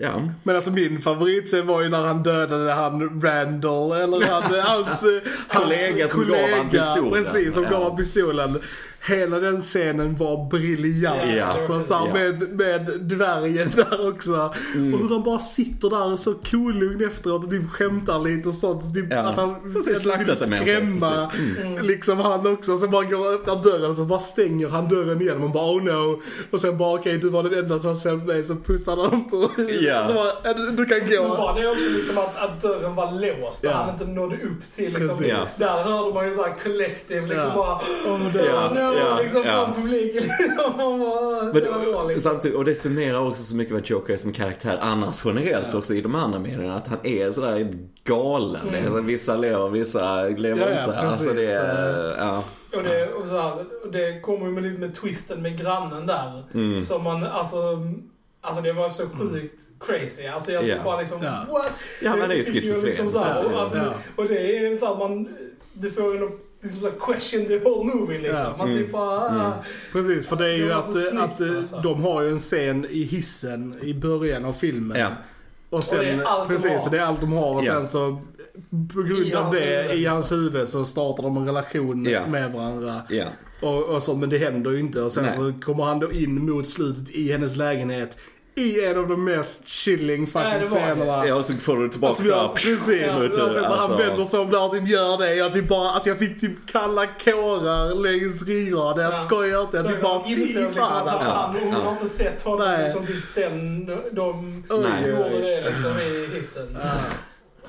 [0.00, 0.22] ja.
[0.42, 5.04] Men alltså min favoritscen var ju när han dödade han Randall, eller han, hans,
[5.48, 7.24] hans Kollega som gav han pistolen.
[7.24, 7.70] Precis, som Ja.
[7.70, 8.58] gav han pistolen.
[9.06, 11.20] Hela den scenen var briljant.
[11.36, 12.12] Ja, alltså, så här, ja.
[12.14, 14.54] med, med dvärgen där också.
[14.74, 14.94] Mm.
[14.94, 18.94] Och hur han bara sitter där så kolugn efteråt och typ skämtar lite och sånt.
[18.94, 19.18] Typ Ja.
[19.20, 21.84] Att han Precis, vill en människa, skrämma Mm.
[21.86, 22.78] liksom han också.
[22.78, 25.40] Så bara går och öppnar dörren och så bara stänger han dörren igen.
[25.40, 26.22] Man bara oh no.
[26.50, 28.44] Och sen bara okej du var den enda som har sett mig.
[28.44, 30.08] Så pussar han på Ja.
[30.08, 31.36] så bara, "Ja, du, kan Men gå.
[31.36, 33.72] bara det också liksom att, att dörren var låst Ja.
[33.72, 35.18] han inte nådde upp till liksom.
[35.18, 35.56] Precis.
[35.58, 37.54] Där hörde man ju såhär collective liksom Ja.
[37.54, 38.20] bara Oh,
[38.74, 38.89] no.
[38.94, 39.72] Ja, ja, liksom ja.
[39.74, 40.22] från publiken.
[40.76, 42.30] Bara, Men, liksom.
[42.30, 45.94] samtidigt, och det summerar också så mycket vad Joker är som karaktär annars generellt också
[45.94, 46.76] i de andra medierna.
[46.76, 47.72] Att han är sådär
[48.04, 48.60] galen.
[48.84, 50.98] Alltså, vissa lever, vissa lever Ja, ja, inte.
[50.98, 52.44] Alltså det är, ja.
[52.76, 53.52] Och det, och så här,
[53.84, 56.44] och det kommer ju med lite med twisten med grannen där.
[56.54, 56.82] Mm.
[56.82, 57.56] Som man, alltså,
[58.40, 60.26] alltså det var så sjukt crazy.
[60.26, 60.74] Alltså jag Ja.
[60.74, 61.44] typ bara liksom, Ja.
[61.52, 61.70] what?
[62.02, 62.84] Ja, men det är ju ju schizofren.
[62.84, 63.92] Liksom så här, och, alltså, Ja.
[64.16, 65.28] och det är ju så här, man,
[65.72, 68.36] det får ju liksom så här question the whole movie liksom.
[68.38, 68.54] Ja.
[68.58, 69.52] Man typ bara, ah,
[69.92, 71.80] Precis, för det är ju Det att, snyggt, att eh, alltså.
[71.80, 74.98] de har ju en scen i hissen i början av filmen.
[75.00, 75.10] Ja.
[75.70, 76.78] Och sen, Och det är allt de precis, har.
[76.78, 77.72] så det är allt de har och Ja.
[77.72, 78.20] sen så
[78.94, 80.12] på grund av det, huvud, i liksom.
[80.12, 82.26] hans huvud så startar de en relation Ja.
[82.26, 83.02] med varandra.
[83.08, 83.24] Ja.
[83.62, 85.02] Och, och så, men det händer ju inte.
[85.02, 85.34] Och sen Nej.
[85.36, 88.18] så kommer han då in mot slutet i hennes lägenhet.
[88.60, 91.26] I en av de mest chilling fucking Ja, scenerna.
[91.26, 93.66] ja, och så får du tillbaka Som jag, precis, Ja, när alltså.
[93.68, 95.34] han vänder sig om där och typ gör det.
[95.34, 99.04] Jag, typ bara, alltså jag fick typ kalla kårar längs ryggraden.
[99.04, 99.16] Jag Ja.
[99.16, 99.76] skojar inte.
[99.76, 101.08] Jag typ bara insåg fy liksom fan.
[101.08, 101.30] att han, alltså.
[101.30, 101.78] han, hon Ja.
[101.84, 106.76] har inte sett honom liksom typ sen de gjorde det liksom i hissen.
[106.82, 106.90] Ja,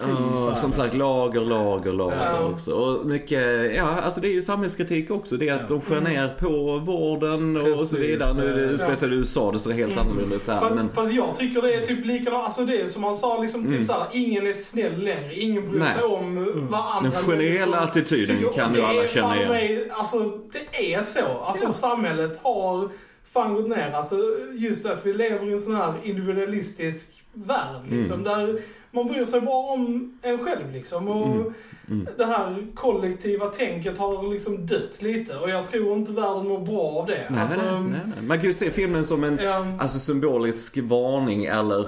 [0.01, 0.97] fan, som sagt, alltså.
[0.97, 2.49] lager, lager, lager Ja.
[2.53, 2.71] också.
[2.73, 5.37] Och mycket, ja, alltså det är ju samhällskritik också.
[5.37, 5.67] Det är att Ja.
[5.69, 8.33] de skär ner på vården och Precis, så vidare.
[8.33, 10.59] Nu är det speciellt i USA, det ser helt annorlunda ut där.
[10.59, 12.43] Fast, Men, fast jag tycker det är typ likadant.
[12.45, 15.33] Alltså det är som han sa liksom typ såhär, ingen är snäll längre.
[15.35, 15.79] Ingen bryr Mm.
[15.83, 15.93] Nej.
[15.95, 18.51] sig om vad andra Den generella människor attityden tycker.
[18.53, 19.49] kan ju alla känna igen.
[19.49, 20.31] Mig, alltså
[20.71, 21.19] det är så.
[21.43, 21.73] Alltså Ja.
[21.73, 22.89] samhället har
[23.33, 23.91] fan gått ner.
[23.95, 24.15] Alltså
[24.53, 28.23] just att vi lever i en sån här individualistisk värld liksom.
[28.23, 28.59] Där
[28.91, 31.07] man bryr sig bara om en själv liksom.
[31.07, 31.53] Och
[32.17, 35.37] det här kollektiva tänket har liksom dött lite.
[35.37, 37.27] Och jag tror inte världen mår bra av det.
[37.29, 38.27] Nej, alltså, nej, nej, nej.
[38.27, 39.65] Man kan ju se filmen som en Ja.
[39.79, 41.87] alltså, symbolisk varning eller,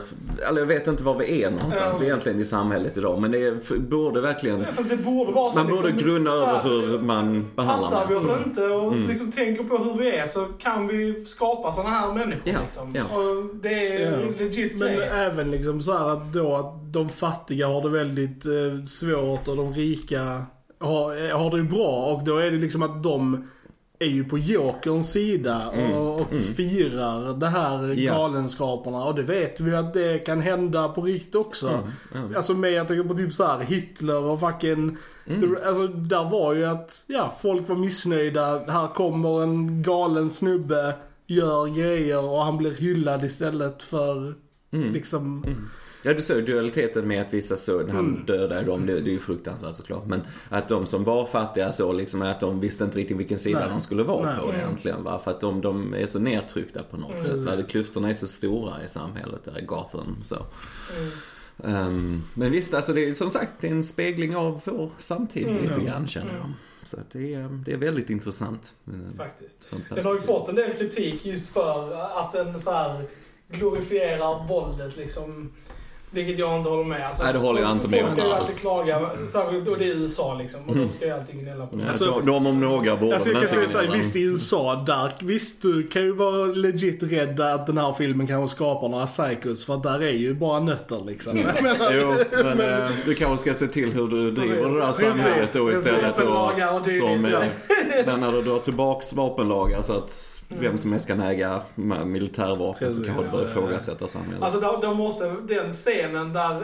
[0.49, 2.05] eller jag vet inte var vi är någonstans Ja.
[2.05, 3.21] egentligen i samhället idag.
[3.21, 6.45] Men det är, borde verkligen, För det borde vara så man borde liksom, grunna så
[6.45, 8.47] här, över hur man behandlar Passar vi oss människor.
[8.47, 12.41] inte och liksom tänker på hur vi är så kan vi skapa såna här människor
[12.45, 12.93] Ja, liksom.
[12.95, 13.17] ja.
[13.17, 14.17] Och det är Ja.
[14.39, 15.09] legit Men grej.
[15.13, 19.55] även liksom så här att då att de fattiga har det väldigt eh, svårt och
[19.57, 20.45] de rika
[20.79, 22.13] har, eh, har det ju bra.
[22.13, 23.47] Och då är det liksom att de
[23.99, 28.13] är ju på Jokerns sida och, och firar det här Ja.
[28.13, 29.03] galenskaperna.
[29.03, 31.79] Och det vet vi att det kan hända på riktigt också.
[32.35, 34.97] Alltså med jag tänker på typ så här Hitler och fucking...
[35.25, 38.59] Det, alltså där var ju att, ja, folk var missnöjda.
[38.67, 40.95] Här kommer en galen snubbe,
[41.27, 44.33] gör grejer och han blir hyllad istället för
[44.71, 45.45] liksom...
[46.05, 48.25] Ja, du såg dualiteten med att vissa så, han Mm.
[48.25, 50.05] dödade dem, det, det är ju fruktansvärt såklart.
[50.05, 53.59] Men att de som var fattiga så liksom att de visste inte riktigt vilken sida
[53.59, 53.69] Nej.
[53.69, 54.39] de skulle vara Nej.
[54.39, 55.03] på egentligen.
[55.03, 55.21] Va?
[55.23, 57.39] För att de, de är så nedtryckta på något sätt.
[57.39, 57.51] Va?
[57.69, 60.17] Klyftorna är så stora i samhället, där i Gotham.
[60.23, 60.35] Så.
[60.35, 61.75] Mm.
[61.75, 65.47] Ehm, men visst, alltså det är som sagt det är en spegling av vår samtid
[65.47, 65.63] Mm.
[65.63, 66.51] lite grann känner jag.
[66.83, 68.73] Så att det, är, det är väldigt intressant.
[68.87, 69.73] eh, Faktiskt.
[69.89, 73.05] Den har ju fått en del kritik just för att den så här
[73.49, 75.51] glorifierar våldet liksom.
[76.13, 77.05] Vilket jag inte håller med.
[77.07, 78.65] Alltså, Nej, det håller jag folk- inte med Folk om ska ju alls.
[78.65, 80.59] alltid klaga, särskilt och det är USA liksom.
[80.69, 81.87] Och de ska ju alltid gnälla på det.
[81.87, 84.21] Alltså- de, de om några borde Alltså jag väl kan inte säga såhär, visst i
[84.21, 88.89] USA, där, visst du kan ju vara legit rädd att den här filmen kanske skapar
[88.89, 91.37] några psychos för att där är ju bara nötter liksom.
[91.61, 94.73] Menar, Jo, men, eh, du kanske ska se till hur du driver Precis.
[94.73, 95.01] det där Precis.
[95.07, 95.85] samhället då Precis.
[95.85, 96.17] istället.
[96.19, 101.07] Vapenlagar och Och, som, eh, när du drar tillbaks vapenlagar så att vem som helst
[101.07, 101.61] kan äga
[102.05, 103.15] militärvapen så Precis.
[103.15, 103.65] kanske du börjar Ja, ja, ja.
[103.65, 104.43] ifrågasätta samhället.
[104.43, 106.55] Alltså då, då måste den scenen där,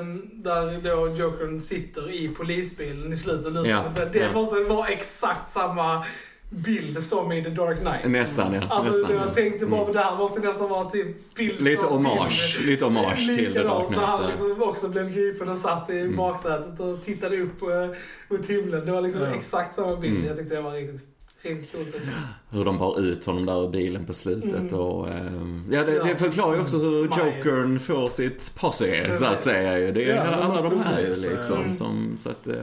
[0.00, 4.32] um, där då Jokern sitter i polisbilen i slutet av Ja, Det ja.
[4.32, 6.04] måste vara exakt samma
[6.50, 8.06] bild som i The Dark Knight.
[8.10, 8.62] Nästan ja.
[8.70, 9.32] Alltså nästan, jag ja.
[9.32, 9.92] tänkte bara, Mm.
[9.92, 12.68] det här måste nästan vara typ bild Lite hommage, bild.
[12.70, 14.30] lite hommage till The Dark Likadant när han Knight.
[14.30, 16.16] liksom också blev gripen och satt i Mm.
[16.16, 17.96] baksätet och tittade upp eh,
[18.28, 18.86] mot himlen.
[18.86, 19.34] Det var liksom Ja.
[19.34, 20.14] exakt samma bild.
[20.16, 20.26] Mm.
[20.28, 21.02] Jag tyckte det var riktigt,
[21.50, 22.08] Alltså.
[22.50, 24.74] Hur de bar ut honom där ur bilen på slutet Mm.
[24.74, 25.08] och...
[25.08, 27.36] ehm, ja, det, Ja, det förklarar ju också hur smile.
[27.36, 29.92] Jokern får sitt posse, så att säga.
[29.92, 31.72] Det är Ja, alla de här ju liksom Mm.
[31.72, 32.46] som, så att...
[32.46, 32.54] eh,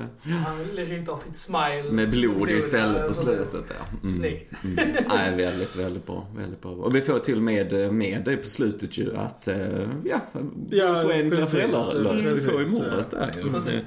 [0.45, 1.91] Han ritar sitt smile.
[1.91, 3.97] Med blod istället ja, på slutet ja.
[4.03, 4.15] Mm.
[4.15, 4.53] Snyggt.
[4.63, 4.77] Mm.
[5.09, 6.27] Nej, väldigt, väldigt bra.
[6.37, 6.71] Väldigt bra.
[6.71, 9.57] Och vi får till och med eh, med det på slutet ju att, eh,
[10.05, 10.19] ja,
[10.69, 12.31] Bruce Wayne blir föräldralös.
[12.31, 13.17] Vi får ju mordet ja.
[13.19, 13.81] där ju.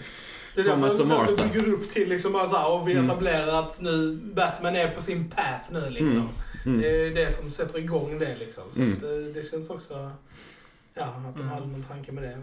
[0.54, 1.44] Det är därför Thomas och så att Martha.
[1.44, 3.04] vi bygger upp till liksom bara så här, och vi Mm.
[3.04, 6.28] etablerar att nu Batman är på sin path nu liksom.
[6.66, 6.80] Mm.
[6.80, 8.64] Det är det som sätter igång det liksom.
[8.72, 8.96] Så Mm.
[8.96, 10.10] att, eh, det känns också,
[10.94, 12.36] ja, att de hade någon tanke med det.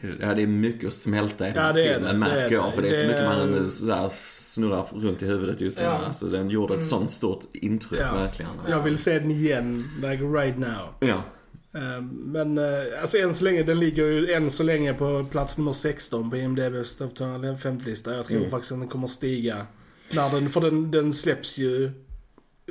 [0.00, 2.46] Gud, ja, det är mycket att smälta i den Ja, det filmen det, det märker
[2.46, 2.66] är jag.
[2.68, 2.72] det.
[2.72, 5.84] För det är så Det mycket man sådär snurrar runt i huvudet just nu.
[5.84, 6.00] Ja.
[6.06, 6.84] Alltså, den gjorde ett Mm.
[6.84, 8.14] sånt stort intryck Ja.
[8.14, 8.50] verkligen.
[8.50, 8.70] Alltså.
[8.70, 10.88] Jag vill se den igen, like right now.
[11.00, 11.22] Ja.
[11.76, 12.64] Eh, Men eh,
[13.00, 16.36] alltså än så länge, den ligger ju än så länge på plats nummer 16 på
[16.36, 18.14] IMDB's Top 50-lista.
[18.16, 18.50] Jag tror Mm.
[18.50, 19.66] faktiskt att den kommer stiga.
[20.14, 21.90] När den, för den, den släpps ju,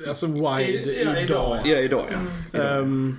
[0.07, 0.61] alltså wide
[0.93, 1.23] I- ja, idag.
[1.23, 2.17] idag, ja, idag ja.
[2.59, 2.77] Idag.
[2.79, 3.17] Ehm,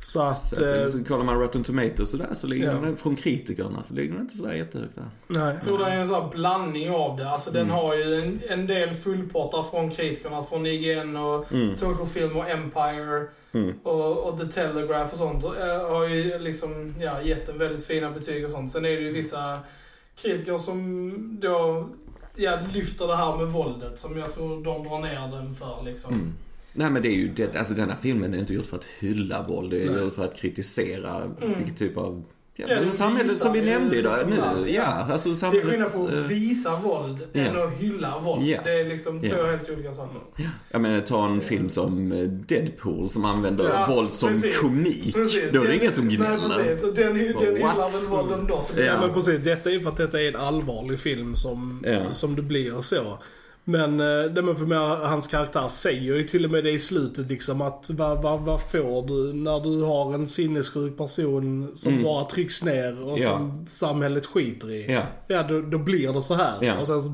[0.00, 0.42] så att...
[0.42, 2.78] Så att, eh, så kollar man Rotten Tomatoes och där så ligger Ja.
[2.80, 5.04] den från kritikerna så ligger den inte sådär jättehögt där.
[5.26, 5.54] nej.
[5.54, 7.30] Jag tror det är en sån här blandning av det.
[7.30, 7.74] Alltså den Mm.
[7.74, 10.42] har ju en, en del fullpottar från kritikerna.
[10.42, 11.76] Från IGN och Mm.
[11.76, 13.26] Total Film och Empire.
[13.64, 13.74] Mm.
[13.82, 15.44] Och, och The Telegraph och sånt.
[15.44, 18.72] eh, har ju liksom, ja, gett en väldigt fina betyg och sånt.
[18.72, 19.60] Sen är det ju vissa
[20.16, 21.88] kritiker som då,
[22.36, 23.98] ja, lyfter det här med våldet.
[23.98, 26.14] Som jag tror de drar ner den för liksom.
[26.14, 26.32] Mm.
[26.72, 28.84] Nej men det är ju det, alltså den här filmen är inte gjord för att
[28.84, 30.00] hylla våld, det är Nej.
[30.02, 31.54] gjord för att kritisera Mm.
[31.58, 32.24] vilken typ av
[32.60, 34.36] Ja, Ja, det samhället visar som vi nämnde idag liksom nu.
[34.36, 37.40] så här, Ja, alltså Det är skillnad på att eh, visa våld ja.
[37.40, 38.46] än att hylla våld.
[38.46, 38.60] Ja.
[38.64, 39.46] Det är liksom två Ja.
[39.46, 40.20] helt olika saker.
[40.70, 44.58] Jag menar, ta en film som eh, Deadpool som använder Ja, våld som precis.
[44.58, 45.14] komik.
[45.14, 45.50] Precis.
[45.52, 46.38] Då är det ingen som Nej, gnäller.
[46.64, 46.84] precis.
[46.84, 47.42] Och den, den What?
[47.42, 48.64] hyllar väl våld ändå.
[48.76, 48.82] Ja.
[48.82, 52.12] Ja men precis, detta är ju för att detta är en allvarlig film som, Ja.
[52.12, 53.18] som det blir så.
[53.70, 56.78] Men, eh, det men för mig, hans karaktär säger ju till och med det i
[56.78, 61.92] slutet liksom att vad, vad, vad får du när du har en sinnessjuk person som
[61.92, 62.04] Mm.
[62.04, 63.30] bara trycks ner och Ja.
[63.38, 64.92] som samhället skiter i.
[64.92, 65.02] Ja.
[65.26, 66.54] Ja, då, då blir det så här.
[66.60, 66.78] Ja.
[66.80, 67.10] Och sen så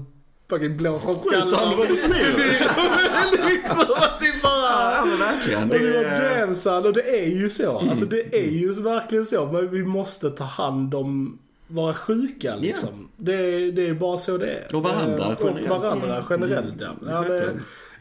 [0.51, 1.87] fucking blåser han skallen av.
[1.87, 1.93] det
[3.49, 4.95] liksom att det bara...
[4.95, 5.63] Ja men verkligen.
[5.63, 7.79] Och det Det var och det är ju så.
[7.79, 7.89] Mm.
[7.91, 9.47] Alltså det är ju verkligen så.
[9.53, 11.39] Men vi måste ta hand om
[11.69, 13.09] vara sjuka liksom.
[13.17, 14.75] Det, det är bara så det är.
[14.75, 15.71] Och varandra Eh, generellt.
[15.71, 16.95] Och varandra generellt ja.
[17.07, 17.51] ja, det,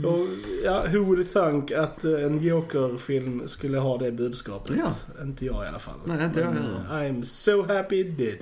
[0.08, 0.28] och,
[0.64, 4.76] ja who would thunk att en Joker-film skulle ha det budskapet?
[4.78, 5.22] Ja.
[5.24, 6.00] Inte jag i alla fall.
[6.06, 7.06] Nej, inte jag Men, heller.
[7.08, 8.38] eh, I'm so happy it did.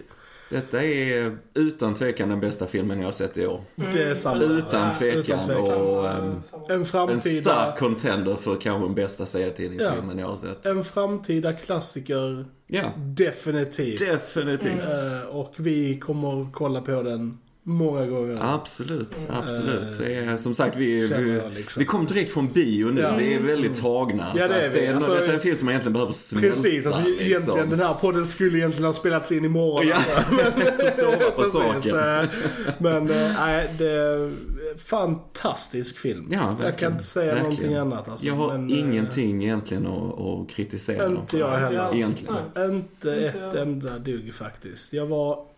[0.51, 3.61] Detta är utan tvekan den bästa filmen jag har sett i år.
[3.75, 4.43] Det är samma.
[4.43, 5.19] Utan Ja, tvekan.
[5.19, 5.81] utan tvekan.
[5.81, 6.65] Och, Samma- samma.
[6.69, 10.65] En En framtida, stark contender för kanske den bästa serietidningsfilmen jag har sett.
[10.65, 13.99] en framtida klassiker, Ja, definitivt.
[13.99, 14.81] definitivt.
[14.81, 18.37] Eh, och vi kommer kolla på den många gånger.
[18.41, 19.41] Absolut, Mm.
[19.43, 19.97] absolut.
[19.97, 21.79] Det är, som sagt, vi, vi, liksom.
[21.79, 23.01] vi kom direkt från bio nu.
[23.01, 23.15] Ja.
[23.17, 24.25] Vi är väldigt tagna.
[24.35, 24.79] Ja, det är vi.
[24.79, 26.47] det är, Alltså, detta är en film som man egentligen behöver smälta.
[26.47, 27.69] Precis, alltså egentligen liksom.
[27.69, 29.87] den här podden skulle egentligen ha spelats in imorgon.
[29.87, 29.95] Ja,
[30.35, 30.45] alltså.
[30.85, 31.99] att sova på saken.
[31.99, 32.29] eh,
[32.77, 34.31] Men eh, nej, det är
[34.77, 36.27] fantastisk film.
[36.31, 37.43] Ja, jag kan inte säga Verkligen.
[37.51, 38.09] någonting annat.
[38.09, 38.27] Alltså.
[38.27, 41.51] Jag har Men, eh, ingenting egentligen att, att kritisera Inte jag.
[41.57, 41.95] heller.
[41.95, 42.35] Egentligen.
[42.55, 42.65] Nej.
[42.65, 42.75] Inte
[43.09, 43.61] Inte ett jag.
[43.61, 44.93] enda dugg faktiskt.
[44.93, 45.50] Jag var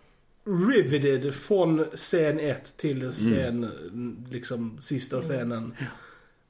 [0.45, 3.69] riveted från scen 1 till scen,
[4.31, 5.73] liksom sista scenen.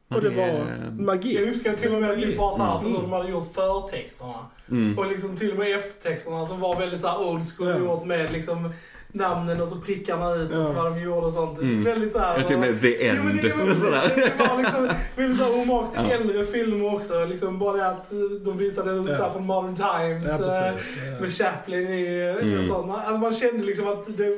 [0.08, 0.66] Och det var
[1.02, 1.36] magi.
[1.36, 2.94] Jag uppskattar till och med typ bara såhär att Mm.
[3.02, 4.46] de hade gjort förtexterna.
[4.72, 5.00] Mm.
[5.00, 7.78] Och liksom till och med eftertexterna som var väldigt såhär old school Ja.
[7.80, 8.74] gjort med liksom
[9.16, 11.60] namnen och så prickarna ut och så vad de gjorde och sånt.
[11.60, 11.84] Mm.
[11.84, 12.38] Väldigt såhär.
[12.38, 13.42] Jag till och med The Jo, men det, End.
[13.42, 16.12] det var liksom väldigt såhär hommage till Ja.
[16.16, 17.26] äldre filmer också.
[17.26, 18.10] Liksom bara det att
[18.46, 19.16] de visade Ja.
[19.20, 19.32] ja.
[19.34, 20.26] från Modern Times.
[20.26, 20.98] Ja, eh, precis.
[21.06, 21.22] Ja.
[21.22, 22.54] med Chaplin i Mm.
[22.54, 22.68] mm.
[22.68, 22.92] sånt.
[22.92, 24.30] Alltså man kände liksom att det,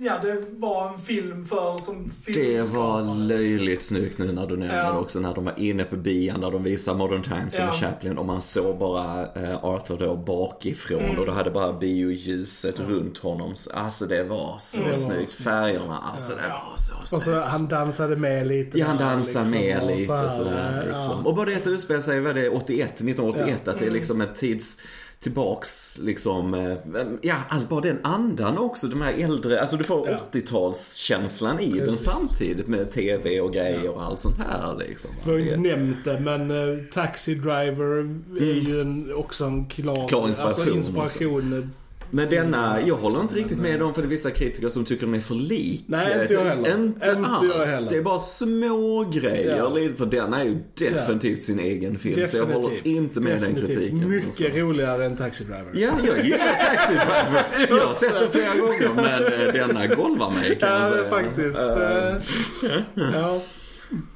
[0.00, 3.02] ja, det var en film för som Det filmskapare.
[3.02, 4.92] var löjligt snyggt nu när du nämner Ja.
[4.92, 7.64] det också när de var inne på bian där de visar Modern Times Ja.
[7.64, 11.18] med Chaplin och man såg bara eh, Arthur då bakifrån Mm.
[11.18, 13.54] och då hade bara bioljuset runt honom.
[13.74, 14.94] Alltså det var så Mm.
[14.94, 15.32] snyggt.
[15.34, 17.24] Färgerna, alltså det var så Och snyggt.
[17.24, 18.78] så han dansade med lite.
[18.78, 20.92] Ja, han dansar liksom, med och lite så här, sådär ja.
[20.98, 21.26] liksom.
[21.26, 23.72] Och bara det att det utspelar sig, vad är det, 81, 1981, Ja.
[23.72, 24.78] att det är liksom ett tids
[25.20, 26.76] tillbaks liksom, eh,
[27.22, 30.16] ja, allt bara den andan också, de här äldre, alltså du får Ja.
[30.32, 32.04] 80-talskänslan i den Precis.
[32.04, 33.90] samtidigt med TV och grejer Ja.
[33.90, 35.10] och allt sånt här liksom.
[35.24, 39.66] Vi har ju inte nämnt det, men uh, Taxi Driver är ju en, också en
[39.66, 41.70] klar, Klar inspiration Alltså inspiration.
[42.10, 45.06] Men denna, jag håller inte riktigt med dem för det är vissa kritiker som tycker
[45.06, 45.84] de är för lik.
[45.86, 46.74] Nej, inte jag heller.
[46.74, 47.42] Inte, Inte alls.
[47.56, 47.90] jag heller.
[47.90, 49.56] Det är bara små grejer.
[49.56, 49.70] Ja.
[49.96, 52.26] För den är ju definitivt sin egen film.
[52.26, 53.76] Så jag håller inte med den Definitivt.
[53.78, 54.08] kritiken.
[54.08, 55.70] Mycket roligare än Taxi Driver.
[55.74, 56.38] Ja, jag gillar
[56.70, 57.46] Taxi Driver.
[57.78, 60.90] Jag har sett den flera gånger men eh, denna golvar mig kan jag Ja, är
[60.92, 61.08] säga.
[61.08, 61.58] faktiskt.
[61.58, 63.40] Eh, ja,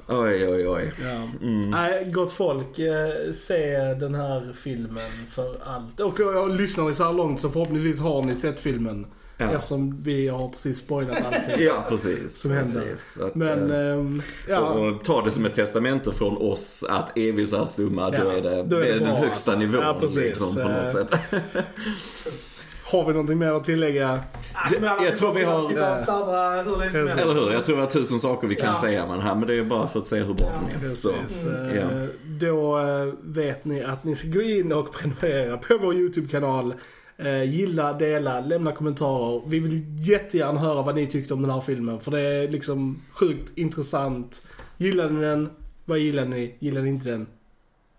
[0.07, 0.91] Oj, oj, oj.
[1.03, 1.29] ja.
[1.47, 1.69] Mm.
[1.69, 2.79] Nej, gott folk.
[2.79, 5.99] Eh, se den här filmen för allt.
[5.99, 9.05] Och, och, och lyssnar ni så här långt så förhoppningsvis har ni sett filmen.
[9.37, 9.51] Ja.
[9.51, 11.65] Eftersom vi har precis spoilat allting.
[11.65, 12.37] Ja, precis.
[12.41, 12.81] Som händer.
[12.81, 13.19] precis.
[13.21, 14.59] Att, Men, eh, ehm, ja.
[14.59, 18.17] Och ta det som ett testamente från oss att är vi så här stumma då
[18.17, 20.17] Ja, är det, då är det det är den högsta nivån Ja, precis.
[20.17, 21.15] liksom, på Eh, något sätt.
[22.93, 24.19] Har vi någonting mer att tillägga?
[24.71, 25.71] Jag tror vi har-.
[27.21, 27.53] Eller hur?
[27.53, 28.75] Jag tror vi har tusen saker vi kan Ja.
[28.75, 30.79] säga med den här men det är bara för att se hur bra Ja.
[30.81, 30.95] den är.
[30.95, 32.07] Så, mm, ja.
[32.39, 36.73] Då eh, vet ni att ni ska gå in och prenumerera på vår YouTube-kanal.
[37.17, 39.41] Eh, gilla, dela, lämna kommentarer.
[39.47, 41.99] Vi vill jättegärna höra vad ni tyckte om den här filmen.
[41.99, 44.41] För det är liksom sjukt intressant.
[44.77, 45.49] Gillade ni den?
[45.85, 46.55] Vad gillade ni?
[46.59, 47.27] Gillade ni inte den?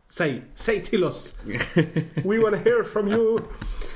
[0.09, 1.35] Säg, säg till oss!
[2.15, 3.39] We wanna hear from you!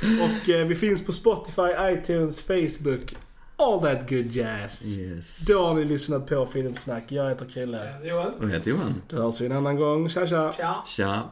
[0.03, 3.15] Och eh, vi finns på Spotify, iTunes, Facebook.
[3.57, 4.97] All that good jazz.
[4.99, 5.47] Yes.
[5.47, 7.13] Då har ni lyssnat på Filmsnack.
[7.13, 7.95] Jag heter Krille.
[8.05, 8.33] Johan?
[8.35, 9.03] Och jag heter Johan.
[9.09, 10.09] Då hörs vi en annan gång.
[10.09, 10.53] Tja tja!
[10.57, 10.75] Tja.
[10.87, 11.23] Tja.